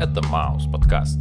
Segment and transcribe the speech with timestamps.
[0.00, 1.20] Это MousePodcast.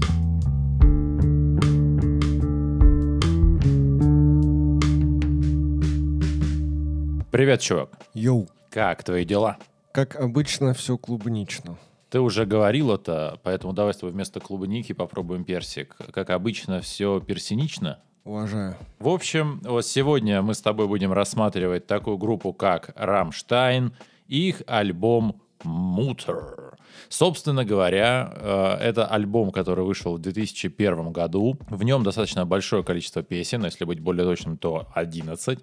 [7.29, 7.89] Привет, чувак.
[8.13, 8.47] Йоу.
[8.69, 9.57] Как твои дела?
[9.91, 11.77] Как обычно, все клубнично.
[12.09, 15.97] Ты уже говорил это, поэтому давай с тобой вместо клубники попробуем персик.
[16.13, 17.99] Как обычно, все персинично.
[18.23, 18.77] Уважаю.
[18.99, 23.91] В общем, вот сегодня мы с тобой будем рассматривать такую группу, как Рамштайн,
[24.29, 26.68] и их альбом Мутер.
[27.09, 31.57] Собственно говоря, э, это альбом, который вышел в 2001 году.
[31.67, 35.59] В нем достаточно большое количество песен, если быть более точным, то 11.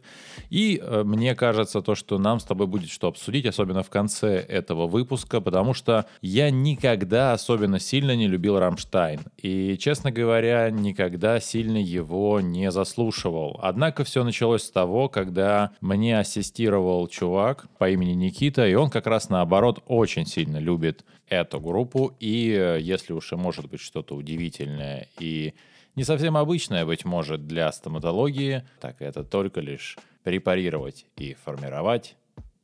[0.51, 4.39] И э, мне кажется, то, что нам с тобой будет что обсудить, особенно в конце
[4.39, 9.21] этого выпуска, потому что я никогда особенно сильно не любил Рамштайн.
[9.37, 13.61] И, честно говоря, никогда сильно его не заслушивал.
[13.63, 19.07] Однако все началось с того, когда мне ассистировал чувак по имени Никита, и он как
[19.07, 22.15] раз наоборот очень сильно любит эту группу.
[22.21, 25.55] И э, если уж и может быть что-то удивительное и
[25.95, 32.17] не совсем обычное, быть может, для стоматологии, так это только лишь препарировать и формировать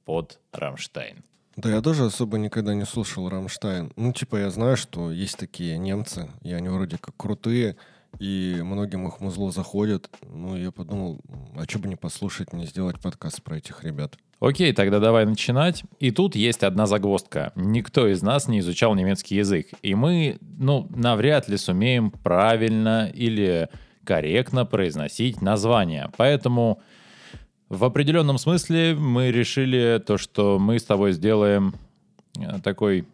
[0.05, 1.25] под Рамштайн.
[1.57, 3.93] Да я тоже особо никогда не слушал Рамштайн.
[3.97, 7.77] Ну, типа, я знаю, что есть такие немцы, и они вроде как крутые,
[8.19, 10.09] и многим их музло заходит.
[10.23, 11.21] Ну, я подумал,
[11.57, 14.17] а что бы не послушать, не сделать подкаст про этих ребят.
[14.41, 15.85] Окей, тогда давай начинать.
[16.01, 17.53] И тут есть одна загвоздка.
[17.55, 19.69] Никто из нас не изучал немецкий язык.
[19.83, 23.69] И мы, ну, навряд ли сумеем правильно или
[24.05, 26.11] корректно произносить название.
[26.17, 26.83] Поэтому
[27.69, 31.75] в определенном смысле мы решили то, что мы с тобой сделаем
[32.37, 33.07] э, такой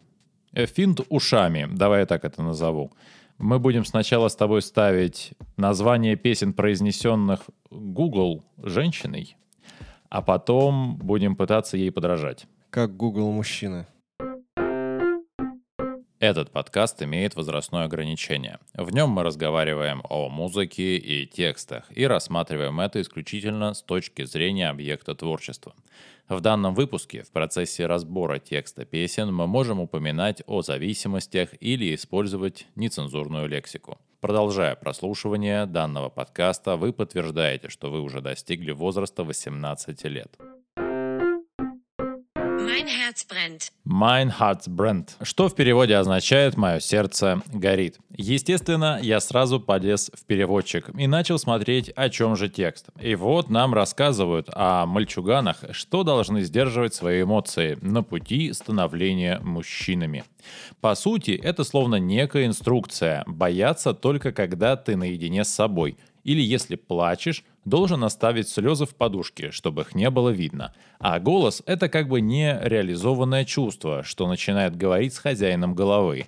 [0.53, 1.67] э, финт ушами.
[1.71, 2.91] Давай я так это назову.
[3.39, 9.37] Мы будем сначала с тобой ставить название песен, произнесенных Google женщиной,
[10.09, 12.47] а потом будем пытаться ей подражать.
[12.69, 13.87] Как Google мужчины.
[16.19, 18.59] Этот подкаст имеет возрастное ограничение.
[18.73, 24.67] В нем мы разговариваем о музыке и текстах и рассматриваем это исключительно с точки зрения
[24.67, 25.73] объекта творчества.
[26.27, 32.67] В данном выпуске в процессе разбора текста песен мы можем упоминать о зависимостях или использовать
[32.75, 33.97] нецензурную лексику.
[34.19, 40.37] Продолжая прослушивание данного подкаста, вы подтверждаете, что вы уже достигли возраста 18 лет.
[42.79, 43.71] Mein Herz brennt.
[43.83, 47.97] Mein Herz brennt, что в переводе означает «мое сердце горит».
[48.15, 52.87] Естественно, я сразу полез в переводчик и начал смотреть, о чем же текст.
[52.97, 60.23] И вот нам рассказывают о мальчуганах, что должны сдерживать свои эмоции на пути становления мужчинами.
[60.79, 65.97] По сути, это словно некая инструкция– бояться только когда ты наедине с собой–
[66.29, 70.75] или если плачешь, должен оставить слезы в подушке, чтобы их не было видно.
[70.99, 76.27] А голос— это как бы нереализованное чувство, что начинает говорить с хозяином головы.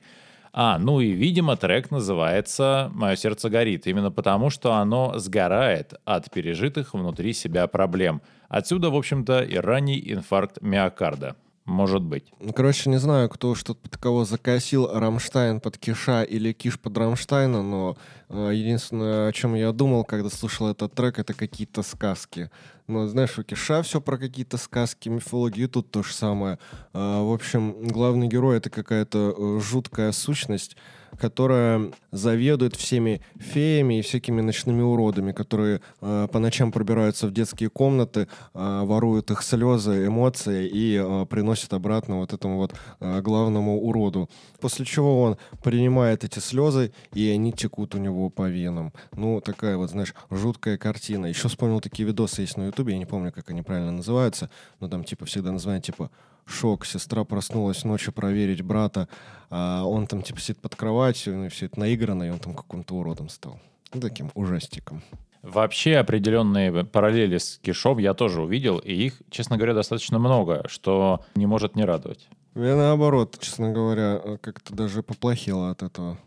[0.53, 6.31] А, ну и, видимо, трек называется «Мое сердце горит», именно потому, что оно сгорает от
[6.31, 8.23] пережитых внутри себя проблем.
[8.49, 11.35] Отсюда, в общем-то, и ранний инфаркт миокарда.
[11.65, 12.33] Может быть.
[12.39, 16.97] Ну, короче, не знаю, кто что-то под кого закосил, Рамштайн под КиШа или КиШ под
[16.97, 17.97] Рамштайна, но
[18.29, 22.49] э, единственное, о чем я думал, когда слушал этот трек, это какие-то сказки.
[22.87, 26.57] Ну, знаешь, у КиШа все про какие-то сказки, мифологию, тут то же самое.
[26.93, 30.75] Э, в общем, главный герой— это какая-то э, жуткая сущность,
[31.19, 37.69] которая заведует всеми феями и всякими ночными уродами, которые э, по ночам пробираются в детские
[37.69, 43.81] комнаты, э, воруют их слезы, эмоции и э, приносят обратно вот этому вот э, главному
[43.81, 44.29] уроду.
[44.59, 48.93] После чего он принимает эти слезы, и они текут у него по венам.
[49.13, 51.27] Ну, такая вот, знаешь, жуткая картина.
[51.27, 54.49] Еще вспомнил такие видосы есть на Ютубе, я не помню, как они правильно называются,
[54.79, 56.09] но там типа всегда название типа
[56.45, 56.85] шок.
[56.85, 59.07] Сестра проснулась ночью проверить брата,
[59.49, 62.53] а он там типа сидит под кроватью, ну и все это наиграно, и он там
[62.53, 63.59] каким-то уродом стал.
[63.93, 65.03] Ну, таким ужастиком.
[65.41, 71.25] Вообще определенные параллели с Кишом я тоже увидел, и их, честно говоря, достаточно много, что
[71.35, 72.29] не может не радовать.
[72.53, 76.19] Я наоборот, честно говоря, как-то даже поплохело от этого.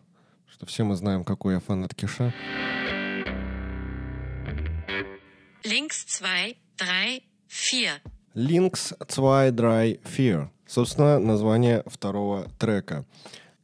[0.50, 2.32] Что все мы знаем, какой я фанат Киша.
[5.64, 8.13] Links 2, 3, 4.
[8.34, 10.48] Links 2 Dry Fear.
[10.66, 13.04] Собственно, название второго трека.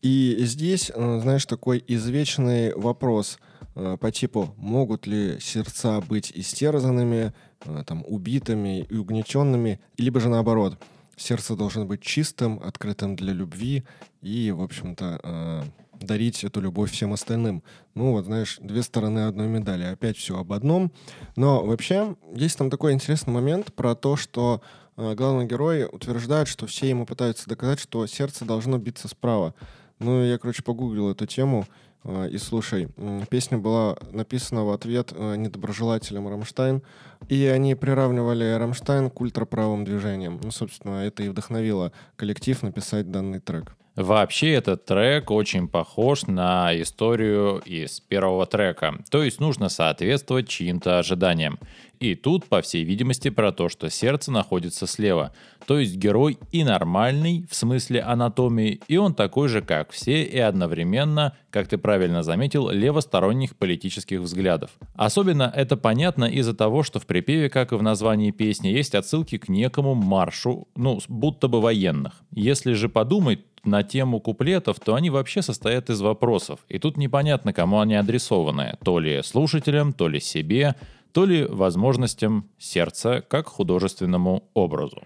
[0.01, 3.39] И здесь, э, знаешь, такой извечный вопрос
[3.75, 7.33] э, по типу, могут ли сердца быть истерзанными,
[7.65, 10.79] э, там, убитыми и угнетенными, либо же наоборот,
[11.17, 13.83] сердце должно быть чистым, открытым для любви
[14.23, 15.65] и, в общем-то,
[16.01, 17.63] дарить эту любовь всем остальным.
[17.95, 19.85] Ну, вот, знаешь, две стороны одной медали.
[19.85, 20.93] Опять все об одном.
[21.37, 24.63] Но вообще есть там такой интересный момент про то, что
[24.97, 29.55] э, главный герой утверждает, что все ему пытаются доказать, что сердце должно биться справа.
[29.99, 31.67] Ну, я, короче, погуглил эту тему.
[32.05, 32.89] э, И слушай,
[33.29, 36.83] песня была написана в ответ э, недоброжелателям Рамштайн,
[37.29, 40.41] и они приравнивали Рамштайн к ультраправым движениям.
[40.43, 43.77] Ну, собственно, это и вдохновило коллектив написать данный трек.
[44.01, 50.99] Вообще этот трек очень похож на историю из первого трека, то есть нужно соответствовать чьим-то
[50.99, 51.59] ожиданиям.
[52.01, 55.35] И тут, по всей видимости, про то, что сердце находится слева,
[55.67, 60.39] то есть герой и нормальный, в смысле анатомии, и он такой же, как все, и
[60.39, 64.71] одновременно, как ты правильно заметил, левосторонних политических взглядов.
[64.95, 69.37] Особенно это понятно из-за того, что в припеве, как и в названии песни, есть отсылки
[69.37, 72.15] к некому маршу, ну, будто бы военных.
[72.31, 76.61] Если же подумать, на тему куплетов, то они вообще состоят из вопросов.
[76.69, 78.79] И тут непонятно, кому они адресованы.
[78.83, 80.77] То ли слушателям, то ли себе,
[81.13, 85.03] то ли возможностям сердца как художественному образу.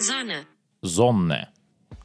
[0.00, 0.46] Sonne,
[0.82, 1.48] Зонне.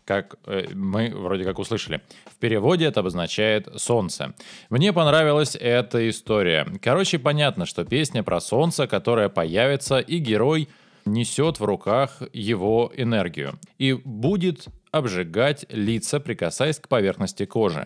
[0.04, 2.02] Как э, мы вроде как услышали.
[2.26, 4.36] В переводе это обозначает «солнце».
[4.70, 6.68] Мне понравилась эта история.
[6.82, 10.68] Короче, понятно, что песня про солнце, которая появится, и герой
[11.06, 17.86] несет в руках его энергию и будет обжигать лица, прикасаясь к поверхности кожи.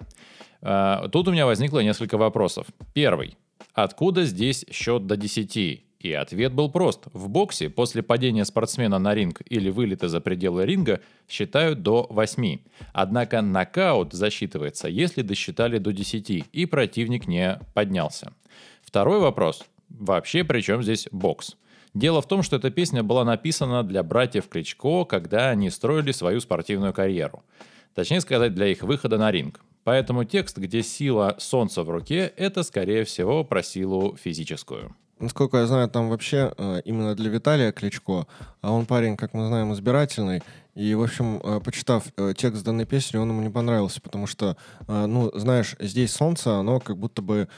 [0.61, 2.67] А, Тут у меня возникло несколько вопросов.
[2.94, 3.35] Первый.
[3.73, 5.83] Откуда здесь счет до 10?
[6.00, 7.07] И ответ был прост.
[7.11, 12.59] В боксе после падения спортсмена на ринг или вылета за пределы ринга считают до 8.
[12.94, 18.33] Однако нокаут засчитывается, если досчитали до 10 и противник не поднялся.
[18.83, 19.65] Второй вопрос.
[19.89, 21.57] Вообще, при чем здесь бокс?
[21.94, 26.39] Дело в том, что эта песня была написана для братьев Кличко, когда они строили свою
[26.39, 27.44] спортивную карьеру.
[27.95, 29.62] Точнее сказать, для их выхода на ринг.
[29.83, 34.95] Поэтому текст, где сила солнца в руке, это, скорее всего, про силу физическую.
[35.19, 38.25] Насколько я знаю, там вообще э, именно для Виталия Кличко,
[38.62, 40.41] а он парень, как мы знаем, избирательный.
[40.79, 44.55] И, в общем, э, почитав э, текст данной песни, он ему не понравился, потому что,
[44.87, 47.49] э, ну, знаешь, здесь солнце, оно как будто бы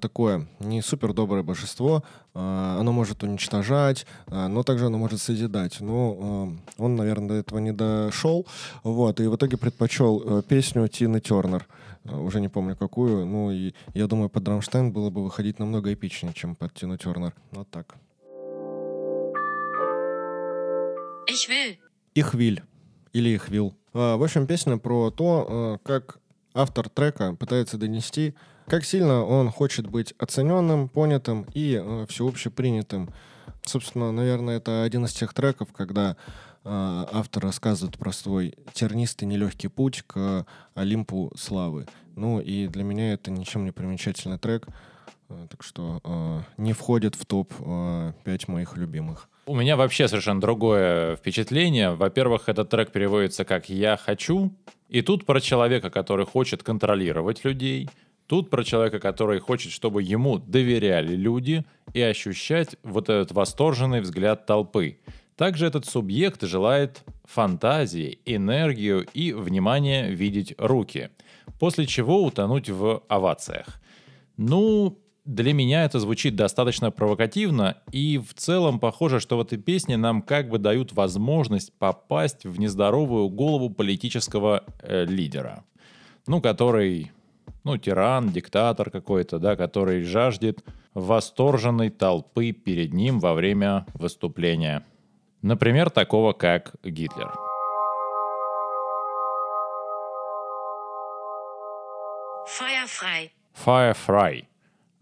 [0.00, 2.02] такое не супер доброе божество,
[2.32, 5.80] оно может уничтожать, но также оно может созидать.
[5.80, 8.46] Ну, он, наверное, до этого не дошел,
[8.84, 11.66] вот, и в итоге предпочел песню Тины Тернер.
[12.04, 13.26] Уже не помню какую.
[13.26, 17.34] Ну и я думаю, под Рамштайн было бы выходить намного эпичнее, чем под Тину Тернер.
[17.50, 17.96] Вот так.
[21.28, 21.76] ich will,
[22.16, 22.62] Ихвиль.
[23.12, 23.74] Или Ихвил.
[23.92, 26.18] А, В общем, песня про то, э, как
[26.54, 28.34] автор трека пытается донести,
[28.66, 33.10] как сильно он хочет быть оцененным, понятым и э, всеобще принятым.
[33.64, 36.16] Собственно, наверное, это один из тех треков, когда
[36.68, 41.86] автор рассказывает про свой тернистый нелегкий путь к Олимпу славы.
[42.16, 44.66] Ну и для меня это ничем не примечательный трек,
[45.28, 49.28] так что э, не входит в топ-5 моих любимых.
[49.46, 51.94] У меня вообще совершенно другое впечатление.
[51.94, 54.52] Во-первых, этот трек переводится как «я хочу»,
[54.88, 57.88] и тут про человека, который хочет контролировать людей,
[58.26, 64.46] тут про человека, который хочет, чтобы ему доверяли люди и ощущать вот этот восторженный взгляд
[64.46, 64.98] толпы.
[65.36, 71.10] Также этот субъект желает фантазии, энергию и внимание видеть руки,
[71.58, 73.80] после чего утонуть в овациях.
[74.36, 79.96] Ну, для меня это звучит достаточно провокативно, и в целом похоже, что в этой песне
[79.96, 85.64] нам как бы дают возможность попасть в нездоровую голову политического э, лидера.
[86.28, 87.10] Ну, который,
[87.64, 90.64] ну, тиран, диктатор какой-то, да, который жаждет
[90.94, 94.84] восторженной толпы перед ним во время выступления.
[95.42, 97.32] Например, такого как Гитлер.
[102.46, 103.30] Frei,
[103.64, 104.44] Firefly.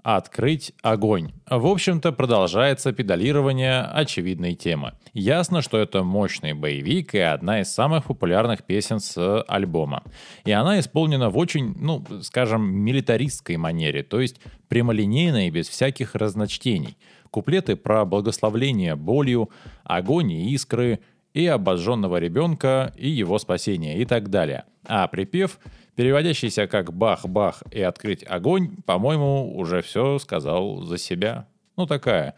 [0.04, 1.32] Открыть огонь.
[1.48, 4.92] В общем-то, продолжается педалирование очевидной темы.
[5.14, 10.02] Ясно, что это мощный боевик и одна из самых популярных песен с альбома.
[10.44, 16.14] И она исполнена в очень, ну, скажем, милитаристской манере, то есть прямолинейно и без всяких
[16.14, 16.98] разночтений.
[17.30, 19.48] Куплеты про благословление болью,
[19.84, 21.00] огонь и искры,
[21.32, 24.64] и обожженного ребенка, и его спасение, и так далее.
[24.86, 25.58] А припев,
[25.96, 31.46] переводящийся как «бах-бах» и «открыть огонь», по-моему, уже все сказал за себя.
[31.76, 32.34] Ну, такая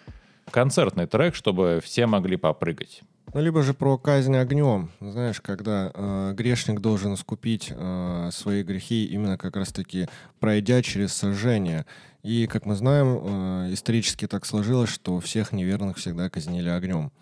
[0.50, 3.02] концертный трек, чтобы все могли попрыгать.
[3.34, 4.90] Ну, либо же про казнь огнем.
[5.00, 10.08] Знаешь, когда э, грешник должен искупить э, свои грехи, именно как раз-таки
[10.38, 11.84] пройдя через сожжение.
[12.22, 17.12] И, как мы знаем, э, исторически так сложилось, что всех неверных всегда казнили огнем.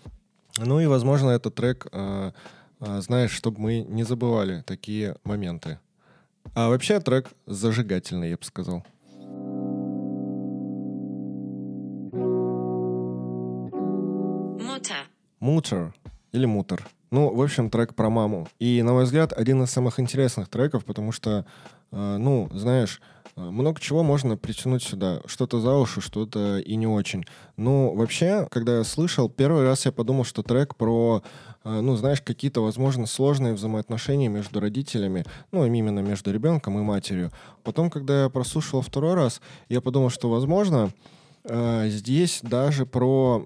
[0.58, 2.32] Ну и, возможно, этот трек, э,
[2.80, 5.80] э, знаешь, чтобы мы не забывали такие моменты.
[6.52, 8.84] А вообще трек зажигательный, я бы сказал.
[15.40, 15.94] Мутер
[16.32, 16.86] или мутер.
[17.10, 18.48] Ну, в общем, трек про маму.
[18.58, 21.46] И, на мой взгляд, один из самых интересных треков, потому что,
[21.92, 23.00] э, ну, знаешь,
[23.36, 25.20] э, много чего можно притянуть сюда.
[25.26, 27.24] Что-то за уши, что-то и не очень.
[27.56, 31.22] Ну, вообще, когда я слышал, первый раз я подумал, что трек про,
[31.64, 37.30] ну, знаешь, какие-то, возможно, сложные взаимоотношения между родителями, ну, именно между ребенком и матерью.
[37.62, 40.92] Потом, когда я прослушал второй раз, я подумал, что, возможно,
[41.44, 43.42] э, здесь даже про,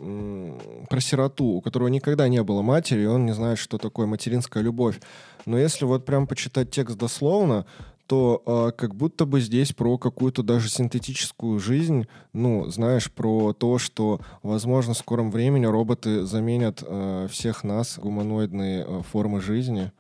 [0.91, 4.63] про сироту, у которого никогда не было матери, и он не знает, что такое материнская
[4.63, 5.01] любовь.
[5.47, 7.67] Но если вот прям почитать текст дословно,
[8.09, 13.79] то э, как будто бы здесь про какую-то даже синтетическую жизнь, ну, знаешь, про то,
[13.79, 19.93] что, возможно, в скором времени роботы заменят э, всех нас, гуманоидные э, формы жизни.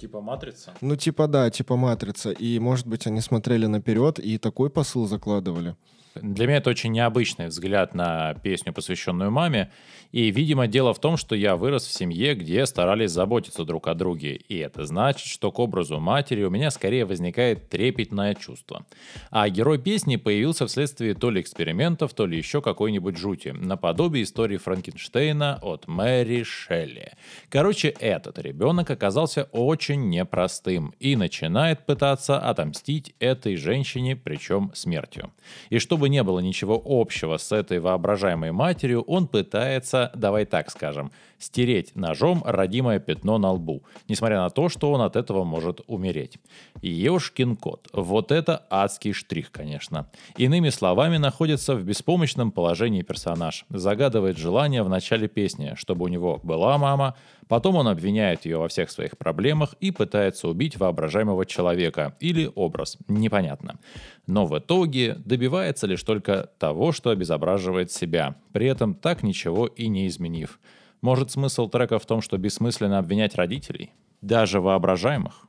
[0.00, 0.72] Типа матрица?
[0.80, 2.30] Ну, типа да, типа матрица.
[2.30, 5.76] И, может быть, они смотрели наперед и такой посыл закладывали.
[6.14, 9.70] Для меня это очень необычный взгляд на песню, посвященную маме.
[10.12, 13.94] И, видимо, дело в том, что я вырос в семье, где старались заботиться друг о
[13.94, 14.36] друге.
[14.36, 18.86] И это значит, что к образу матери у меня скорее возникает трепетное чувство.
[19.30, 23.48] А герой песни появился вследствие то ли экспериментов, то ли еще какой-нибудь жути.
[23.48, 27.14] Наподобие истории Франкенштейна от Мэри Шелли.
[27.48, 35.32] Короче, этот ребенок оказался очень непростым и начинает пытаться отомстить этой женщине, причем смертью.
[35.70, 41.10] И чтобы не было ничего общего с этой воображаемой матерью, он пытается, давай так скажем,
[41.38, 46.38] стереть ножом родимое пятно на лбу, несмотря на то, что он от этого может умереть.
[46.82, 47.88] Ешкин кот.
[47.92, 50.10] Вот это адский штрих, конечно.
[50.36, 53.66] Иными словами, находится в беспомощном положении персонаж.
[53.68, 57.14] Загадывает желание в начале песни, чтобы у него была мама,
[57.48, 62.96] потом он обвиняет ее во всех своих проблемах и пытается убить воображаемого человека или образ,
[63.08, 63.78] непонятно.
[64.26, 69.88] Но в итоге добивается лишь только того, что обезображивает себя, при этом так ничего и
[69.88, 70.58] не изменив.
[71.00, 73.92] Может, смысл трека в том, что бессмысленно обвинять родителей?
[74.22, 75.46] Даже воображаемых?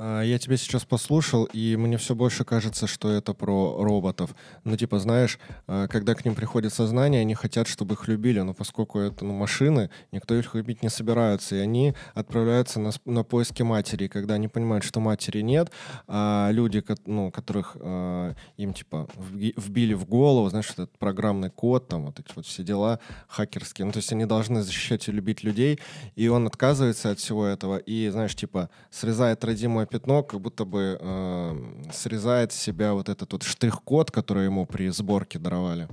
[0.00, 4.30] А, Я тебя сейчас послушал, и мне все больше кажется, что это про роботов.
[4.62, 8.54] Ну, типа, знаешь, а, когда к ним приходит сознание, они хотят, чтобы их любили, но
[8.54, 13.62] поскольку это ну, машины, никто их любить не собирается, и они отправляются на, на поиски
[13.64, 14.04] матери.
[14.04, 15.72] И когда они понимают, что матери нет,
[16.06, 22.06] а люди, ну, которых а, им, типа, вбили в голову, знаешь, этот программный код, там,
[22.06, 25.80] вот эти вот все дела хакерские, ну, то есть они должны защищать и любить людей,
[26.14, 30.98] и он отказывается от всего этого, и, знаешь, типа, срезает родимое пятно, как будто бы
[31.00, 35.88] э, срезает с себя вот этот вот штрих-код, который ему при сборке даровали.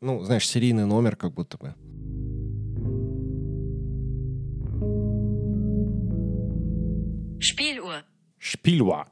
[0.00, 1.74] Ну, знаешь, серийный номер как будто бы.
[7.40, 8.02] Spieluhr.
[8.38, 9.06] Шпильва.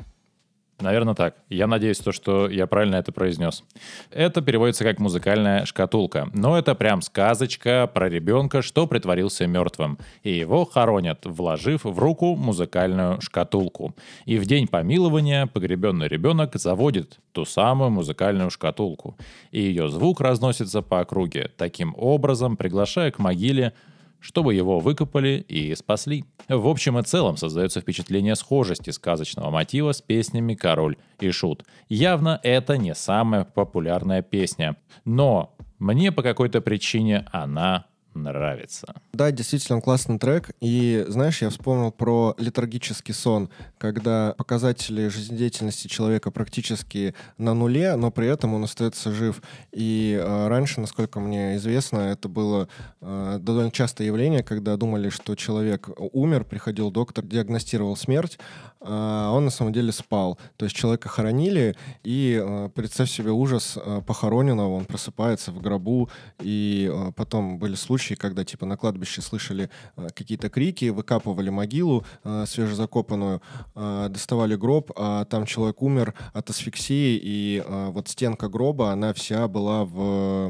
[0.80, 1.34] Наверное, так.
[1.48, 3.64] Я надеюсь, то, что я правильно это произнес.
[4.12, 6.28] Это переводится как музыкальная шкатулка.
[6.32, 9.98] Но это прям сказочка про ребенка, что притворился мертвым.
[10.22, 13.96] И его хоронят, вложив в руку музыкальную шкатулку.
[14.24, 19.16] И в день помилования погребенный ребенок заводит ту самую музыкальную шкатулку.
[19.50, 23.72] И ее звук разносится по округе, таким образом приглашая к могиле
[24.20, 26.24] чтобы его выкопали и спасли.
[26.48, 31.64] В общем и целом создается впечатление схожести сказочного мотива с песнями «Король и Шут».
[31.88, 38.94] Явно это не самая популярная песня, но мне по какой-то причине она нравится.
[39.12, 40.50] Да, действительно классный трек.
[40.60, 43.48] И знаешь, я вспомнил про летаргический сон,
[43.78, 49.42] когда показатели жизнедеятельности человека практически на нуле, но при этом он остается жив.
[49.72, 52.68] И э, раньше, насколько мне известно, это было
[53.00, 58.38] э, довольно частое явление, когда думали, что человек умер, приходил доктор, диагностировал смерть,
[58.80, 60.38] а он на самом деле спал.
[60.56, 66.10] То есть человека хоронили, и э, представь себе ужас э, похороненного, он просыпается в гробу,
[66.40, 72.04] и э, потом были случаи, когда типа на кладбище слышали э, какие-то крики, выкапывали могилу
[72.24, 73.42] э, свежезакопанную,
[73.74, 79.12] э, доставали гроб, а там человек умер от асфиксии, и э, вот стенка гроба, она
[79.12, 80.48] вся была в,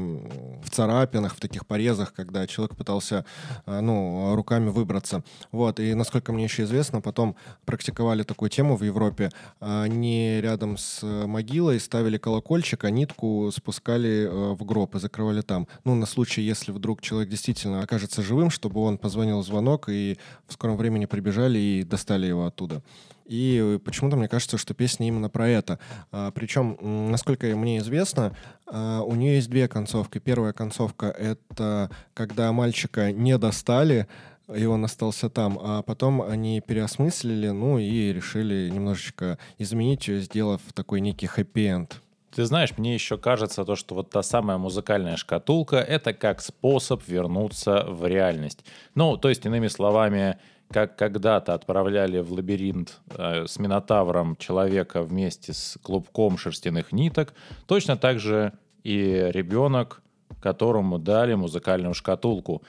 [0.63, 3.25] в царапинах, в таких порезах, когда человек пытался
[3.65, 5.23] э, ну, руками выбраться.
[5.51, 9.31] Вот, и насколько мне еще известно, потом практиковали такую тему в Европе.
[9.59, 15.41] Они рядом с э, могилой ставили колокольчик, а нитку спускали э, в гроб и закрывали
[15.41, 15.67] там.
[15.83, 20.17] Ну, на случай, если вдруг человек действительно окажется живым, чтобы он позвонил звонок, и
[20.47, 22.83] в скором времени прибежали и достали его оттуда.
[23.25, 25.79] И почему-то мне кажется, что песня именно про это.
[26.11, 26.77] А, причем,
[27.11, 30.17] насколько мне известно, а, у нее есть две концовки.
[30.17, 34.07] Первая концовка— это когда мальчика не достали,
[34.53, 40.99] и он остался там, а потом они переосмыслили, ну и решили немножечко изменить сделав такой
[40.99, 42.01] некий хэппи-энд.
[42.35, 47.07] Ты знаешь, мне еще кажется то, что вот та самая музыкальная шкатулка— это как способ
[47.07, 48.63] вернуться в реальность.
[48.95, 50.37] Ну, то есть, иными словами,
[50.71, 57.33] как когда-то отправляли в лабиринт э, с Минотавром человека вместе с клубком шерстяных ниток,
[57.65, 60.01] точно так же и ребенок,
[60.39, 62.61] которому дали музыкальную шкатулку.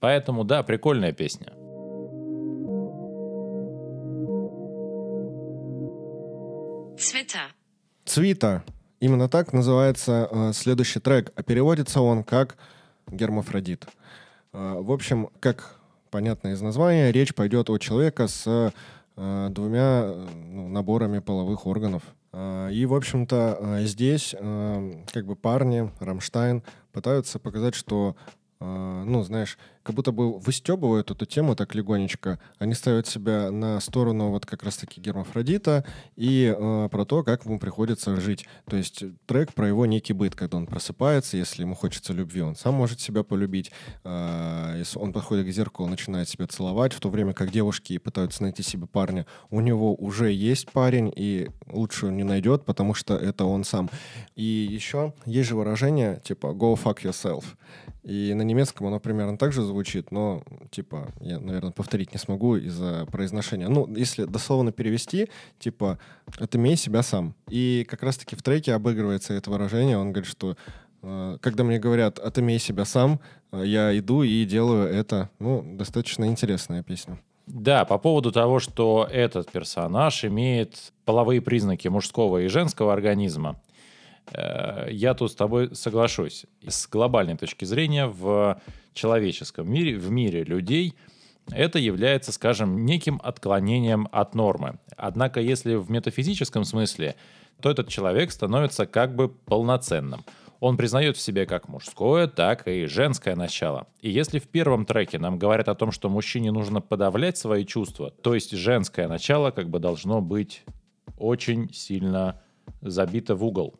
[0.00, 1.52] Поэтому, да, прикольная песня.
[6.96, 7.52] Twitter,
[8.04, 8.64] Цвита.
[9.00, 12.56] Именно так называется э, следующий трек, а переводится он как
[13.10, 13.86] гермафродит.
[14.52, 15.76] Э, в общем, как
[16.10, 18.72] понятно из названия, речь пойдет о человека с
[19.16, 20.14] э, двумя
[20.46, 22.02] ну, наборами половых органов.
[22.32, 26.62] Э, И, в общем-то, э, здесь э, как бы парни, Рамштайн,
[26.92, 28.16] пытаются показать, что,
[28.58, 32.40] ну, знаешь, как будто бы выстебывают эту тему так легонечко.
[32.58, 35.84] Они ставят себя на сторону вот как раз-таки гермафродита
[36.16, 38.48] и э, про то, как ему приходится жить.
[38.68, 42.56] То есть трек про его некий быт, когда он просыпается, если ему хочется любви, он
[42.56, 43.70] сам может себя полюбить.
[44.02, 48.42] Э, если он подходит к зеркалу, начинает себя целовать, в то время как девушки пытаются
[48.42, 49.24] найти себе парня.
[49.50, 53.88] У него уже есть парень, и лучше он не найдет, потому что это он сам.
[54.34, 57.44] И еще есть же выражение типа «go fuck yourself».
[58.06, 59.75] И на немецком оно примерно так же звучит,
[60.10, 63.68] но, типа, я, наверное, повторить не смогу из-за произношения.
[63.68, 65.28] Ну, если дословно перевести,
[65.58, 65.98] типа,
[66.38, 67.34] «отымей себя сам».
[67.48, 69.98] И как раз-таки в треке обыгрывается это выражение.
[69.98, 70.56] Он говорит, что
[71.02, 73.20] э, когда мне говорят «отымей себя сам»,
[73.52, 75.30] э, я иду и делаю это.
[75.38, 77.18] Ну, достаточно интересная песня.
[77.46, 83.56] Да, по поводу того, что этот персонаж имеет половые признаки мужского и женского организма,
[84.32, 86.46] я тут с тобой соглашусь.
[86.66, 88.60] С глобальной точки зрения в
[88.92, 90.94] человеческом мире, в мире людей,
[91.52, 94.78] это является, скажем, неким отклонением от нормы.
[94.96, 97.14] Однако, если в метафизическом смысле,
[97.60, 100.24] то этот человек становится как бы полноценным.
[100.58, 103.86] Он признает в себе как мужское, так и женское начало.
[104.00, 108.10] И если в первом треке нам говорят о том, что мужчине нужно подавлять свои чувства,
[108.10, 110.64] то есть женское начало как бы должно быть
[111.18, 112.42] очень сильно
[112.80, 113.78] забито в угол,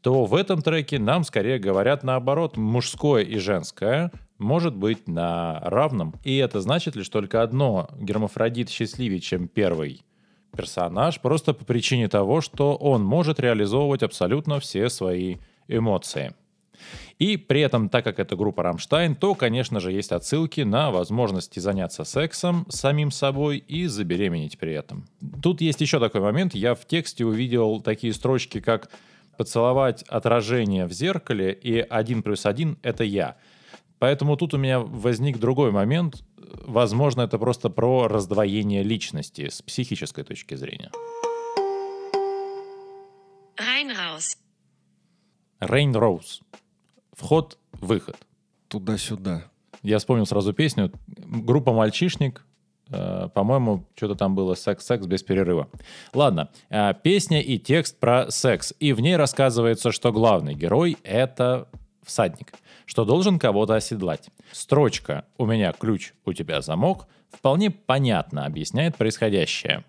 [0.00, 6.14] то в этом треке нам скорее говорят наоборот, мужское и женское может быть на равном.
[6.24, 7.88] И это значит лишь только одно.
[7.98, 10.02] Гермафродит счастливее, чем первый
[10.56, 15.36] персонаж, просто по причине того, что он может реализовывать абсолютно все свои
[15.68, 16.34] эмоции.
[17.18, 21.60] И при этом, так как это группа Рамштайн, то, конечно же, есть отсылки на возможности
[21.60, 25.06] заняться сексом самим собой и забеременеть при этом.
[25.40, 26.54] Тут есть еще такой момент.
[26.54, 28.90] Я в тексте увидел такие строчки, как
[29.42, 33.36] «поцеловать отражение в зеркале» и «один плюс один— это я».
[33.98, 36.22] Поэтому тут у меня возник другой момент.
[36.64, 40.92] Возможно, это просто про раздвоение личности с психической точки зрения.
[45.60, 46.40] Rain Rose.
[47.12, 48.16] Вход-выход.
[48.68, 49.50] Туда-сюда.
[49.82, 50.92] Я вспомнил сразу песню.
[51.08, 52.46] Группа «Мальчишник».
[52.92, 55.68] Э, По-моему, что-то там было секс-секс без перерыва.
[56.14, 58.74] Ладно, э, песня и текст про секс.
[58.78, 61.68] И в ней рассказывается, что главный герой— это
[62.04, 62.52] всадник,
[62.86, 64.28] что должен кого-то оседлать.
[64.52, 69.84] Строчка «У меня ключ, у тебя замок» вполне понятно объясняет происходящее.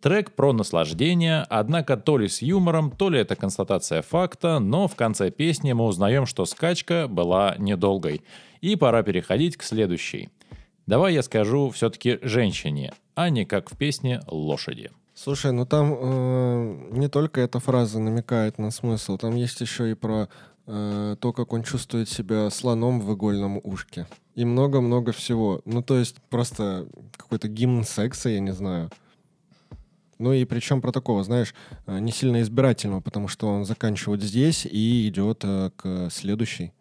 [0.00, 4.96] Трек про наслаждение, однако то ли с юмором, то ли это констатация факта, но в
[4.96, 8.22] конце песни мы узнаем, что скачка была недолгой.
[8.62, 10.30] И пора переходить к следующей.
[10.90, 14.90] Давай я скажу все-таки женщине, а не как в песне лошади.
[15.14, 19.94] Слушай, ну там э, не только эта фраза намекает на смысл, там есть еще и
[19.94, 20.28] про
[20.66, 24.08] э, то, как он чувствует себя слоном в игольном ушке.
[24.34, 25.62] И много-много всего.
[25.64, 28.90] Ну, то есть просто какой-то гимн секса, я не знаю.
[30.18, 31.54] Ну и причем про такого, знаешь,
[31.86, 36.72] э, не сильно избирательного, потому что он заканчивает здесь и идет э, к следующей.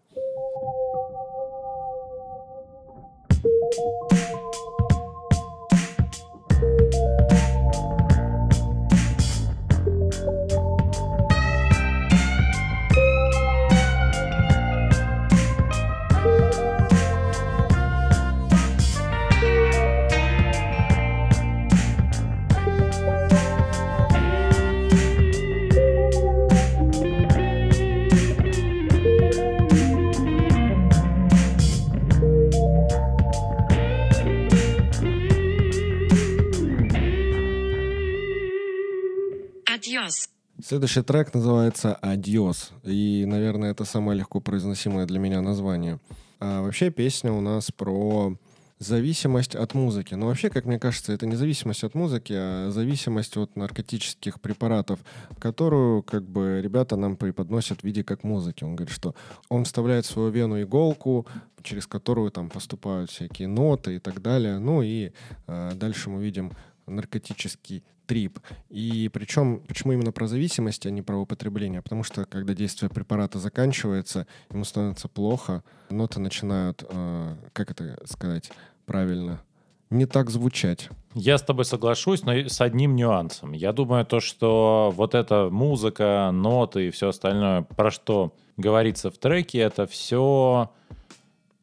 [39.70, 40.30] Adios,
[40.62, 42.72] Следующий трек называется «Адьос».
[42.84, 46.02] И, наверное, это самое легко произносимое для меня название.
[46.40, 48.36] А вообще песня у нас про
[48.80, 50.16] зависимость от музыки.
[50.16, 55.00] Но вообще, как мне кажется, это не зависимость от музыки, а зависимость от наркотических препаратов,
[55.40, 58.64] которую как бы ребята нам преподносят в виде как музыки.
[58.66, 59.16] Он говорит, что
[59.50, 61.28] он вставляет в свою вену иголку,
[61.62, 64.60] через которую там поступают всякие ноты и так далее.
[64.60, 65.12] Ну и
[65.48, 66.54] э, дальше мы видим
[66.90, 68.40] наркотический трип.
[68.70, 71.82] И причем, почему именно про зависимость, а не про употребление?
[71.82, 78.52] Потому что, когда действие препарата заканчивается, ему становится плохо, ноты начинают, э, как это сказать
[78.86, 79.42] правильно,
[79.90, 80.90] не так звучать.
[81.16, 83.54] Я с тобой соглашусь, но с одним нюансом.
[83.54, 89.18] Я думаю, то, что вот эта музыка, ноты и все остальное, про что говорится в
[89.18, 90.72] треке, это все...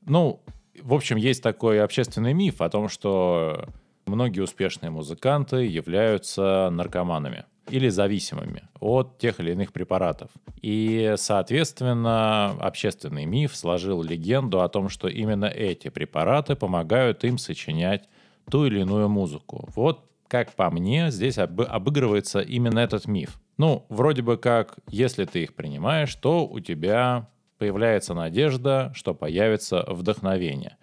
[0.06, 0.40] Ну,
[0.82, 3.68] в общем, есть такой общественный миф о том, что
[4.06, 10.30] многие успешные музыканты являются наркоманами или зависимыми от тех или иных препаратов.
[10.62, 18.08] И, соответственно, общественный миф сложил легенду о том, что именно эти препараты помогают им сочинять
[18.50, 19.68] ту или иную музыку.
[19.74, 23.40] Вот, как по мне, здесь об- обыгрывается именно этот миф.
[23.58, 29.84] Ну, вроде бы как, если ты их принимаешь, то у тебя появляется надежда, что появится
[29.88, 30.76] вдохновение.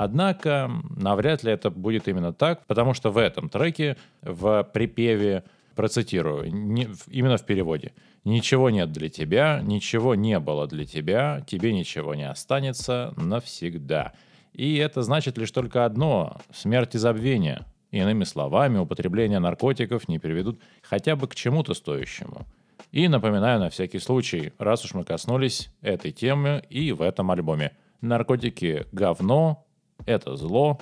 [0.00, 5.42] Однако, навряд ли это будет именно так, потому что в этом треке, в припеве,
[5.74, 11.72] процитирую, не, именно в переводе, «Ничего нет для тебя, ничего не было для тебя, тебе
[11.72, 14.12] ничего не останется навсегда».
[14.52, 17.66] И это значит лишь только одно– смерть и забвение.
[17.90, 22.46] Иными словами, употребление наркотиков не приведут хотя бы к чему-то стоящему.
[22.92, 27.72] И напоминаю на всякий случай, раз уж мы коснулись этой темы и в этом альбоме.
[28.00, 29.64] Наркотики– говно,
[30.06, 30.78] это зло,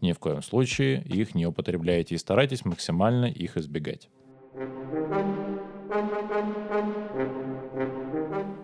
[0.00, 4.08] ни в коем случае их не употребляйте и старайтесь максимально их избегать.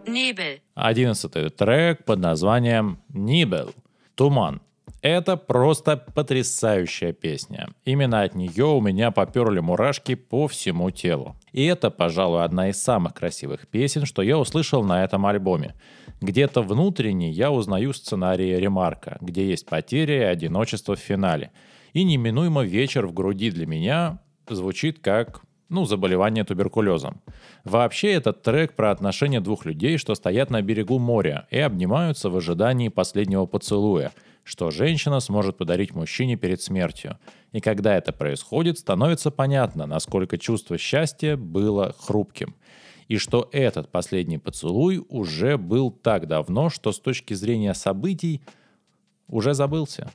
[0.07, 3.71] Nebel, Одиннадцатый трек под названием «Нибел»—
[4.15, 4.63] «Туман».
[5.03, 7.69] Это просто потрясающая песня.
[7.85, 11.37] Именно от нее у меня поперли мурашки по всему телу.
[11.53, 15.75] И это, пожалуй, одна из самых красивых песен, что я услышал на этом альбоме.
[16.21, 21.53] Где-то внутренне я узнаю сценарий Ремарка, где есть потеря и одиночество в финале.
[21.93, 27.21] И неминуемо вечер в груди для меня звучит как ну, заболевание туберкулезом.
[27.65, 32.37] Вообще, этот трек про отношения двух людей, что стоят на берегу моря и обнимаются в
[32.37, 34.13] ожидании последнего поцелуя,
[34.45, 37.19] что женщина сможет подарить мужчине перед смертью.
[37.53, 42.55] И когда это происходит, становится понятно, насколько чувство счастья было хрупким.
[43.09, 48.41] И что этот последний поцелуй уже был так давно, что с точки зрения событий
[49.29, 50.11] уже забылся.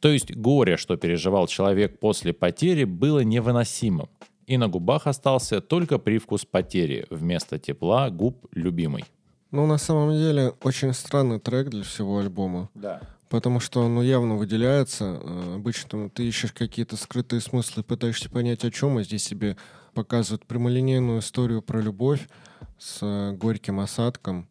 [0.00, 4.08] То есть горе, что переживал человек после потери, было невыносимым.
[4.46, 9.04] И на губах остался только привкус потери вместо тепла губ любимой.
[9.50, 12.68] Ну, на самом деле, очень странный трек для всего альбома.
[12.74, 13.00] Да.
[13.30, 15.20] Потому что он ну, явно выделяется.
[15.22, 19.56] Э, Обычно ты ищешь какие-то скрытые смыслы, пытаешься понять, о чем, а здесь себе
[19.94, 22.28] показывают прямолинейную историю про любовь
[22.76, 24.48] с э, горьким осадком.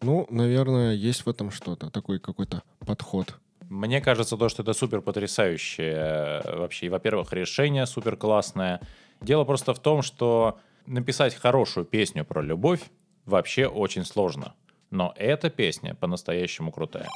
[0.00, 3.34] Ну, наверное, есть в этом что-то, такой какой-то подход.
[3.68, 6.86] Мне кажется, то, что это супер потрясающее э, вообще.
[6.86, 8.80] И, во-первых, решение супер классное.
[9.20, 12.80] Дело просто в том, что написать хорошую песню про любовь
[13.26, 14.54] вообще очень сложно.
[14.90, 17.08] Но эта песня по-настоящему крутая.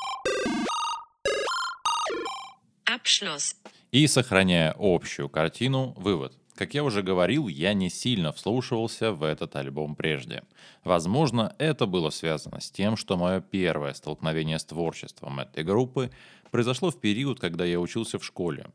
[3.92, 6.37] И сохраняя общую картину, вывод.
[6.54, 10.44] Как я уже говорил, я не сильно вслушивался в этот альбом прежде.
[10.85, 16.12] Возможно, это было связано с тем, что мое первое столкновение с творчеством этой группы
[16.52, 18.66] произошло в период, когда я учился в школе.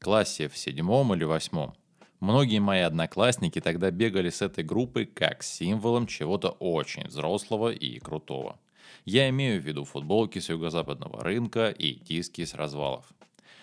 [0.00, 1.74] Классе в седьмом или восьмом.
[2.18, 8.58] Многие мои одноклассники тогда бегали с этой группой как символом чего-то очень взрослого и крутого.
[9.04, 13.06] Я имею в виду футболки с юго-западного рынка и диски с развалов.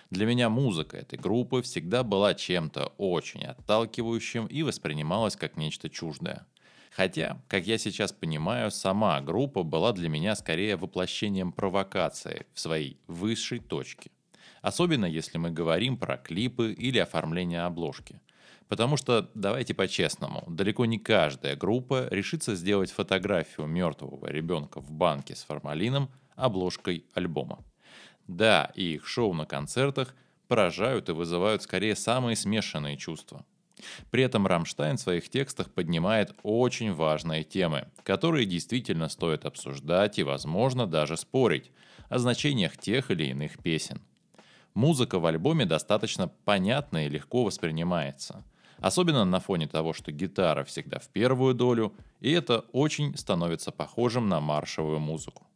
[0.10, 6.46] Для меня музыка этой группы всегда была чем-то очень отталкивающим и воспринималась как нечто чуждое.
[6.92, 12.98] Хотя, как я сейчас понимаю, сама группа была для меня скорее воплощением провокации в своей
[13.08, 14.10] высшей точке.
[14.62, 18.22] Особенно если мы говорим про клипы или оформление обложки.
[18.70, 25.36] Потому что, давайте по-честному, далеко не каждая группа решится сделать фотографию мертвого ребенка в банке
[25.36, 27.60] с формалином обложкой альбома.
[28.28, 30.14] Да, и их шоу на концертах
[30.48, 33.46] поражают и вызывают скорее самые смешанные чувства.
[34.10, 40.24] При этом Рамштайн в своих текстах поднимает очень важные темы, которые действительно стоит обсуждать и,
[40.24, 41.72] возможно, даже спорить
[42.10, 44.02] о значениях тех или иных песен.
[44.74, 48.44] Музыка в альбоме достаточно понятна и легко воспринимается.
[48.78, 54.30] Особенно на фоне того, что гитара всегда в первую долю, и это очень становится похожим
[54.30, 55.47] на маршевую музыку.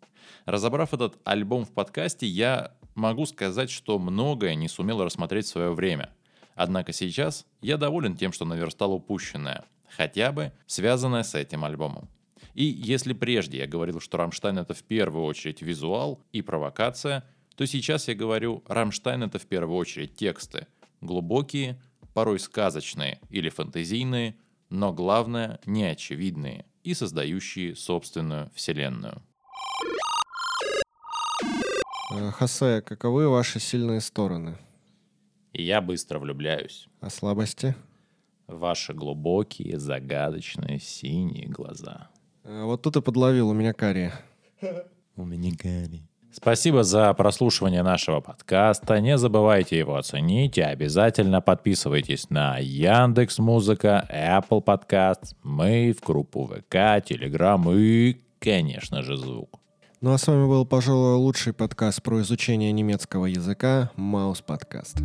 [0.46, 5.74] Разобрав этот альбом в подкасте, я могу сказать, что многое не сумел рассмотреть в свое
[5.74, 6.10] время.
[6.56, 12.10] Однако сейчас я доволен тем, что наверстал упущенное, хотя бы связанное с этим альбомом.
[12.54, 17.24] И если прежде я говорил, что Рамштайн это в первую очередь визуал и провокация,
[17.56, 20.67] то сейчас я говорю, Рамштайн это в первую очередь тексты.
[21.00, 21.82] Глубокие,
[22.13, 24.36] порой сказочные или фантазийные,
[24.70, 29.22] но главное, неочевидные и создающие собственную вселенную.
[32.13, 34.58] Э, Хосе, каковы ваши сильные стороны?
[35.54, 36.88] Я быстро влюбляюсь.
[37.00, 37.76] А слабости?
[38.47, 42.10] Ваши глубокие, загадочные синие глаза.
[42.43, 44.13] Э, Вот тут и подловил, у меня кария.
[45.15, 46.04] У меня Гарри.
[46.34, 49.02] Спасибо за прослушивание нашего подкаста.
[49.02, 56.45] Не забывайте его оценить и обязательно подписывайтесь на Яндекс Музыка, Apple Podcast, мы в группу
[56.47, 59.60] ВК, Telegram и, конечно же, звук.
[60.03, 64.97] Ну а с вами был, пожалуй, лучший подкаст про изучение немецкого языка Маус Подкаст.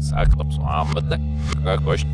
[0.00, 1.20] Саклапсуамбата,
[1.62, 2.04] как хочешь.